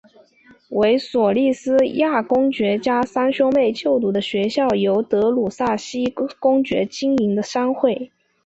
[0.69, 8.11] 为索利斯提亚公爵家三兄妹就读的学校由德鲁萨西斯公爵经营的商会。